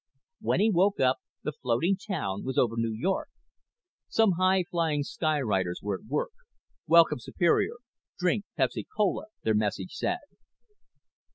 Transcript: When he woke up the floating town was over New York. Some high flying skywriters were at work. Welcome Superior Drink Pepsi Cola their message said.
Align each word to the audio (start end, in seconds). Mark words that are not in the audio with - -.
When 0.39 0.61
he 0.61 0.71
woke 0.71 0.99
up 0.99 1.17
the 1.43 1.51
floating 1.51 1.95
town 1.95 2.43
was 2.43 2.57
over 2.57 2.73
New 2.75 2.91
York. 2.91 3.29
Some 4.07 4.31
high 4.31 4.63
flying 4.63 5.03
skywriters 5.03 5.79
were 5.83 5.99
at 5.99 6.07
work. 6.07 6.31
Welcome 6.87 7.19
Superior 7.19 7.75
Drink 8.17 8.45
Pepsi 8.57 8.87
Cola 8.97 9.25
their 9.43 9.53
message 9.53 9.91
said. 9.93 10.17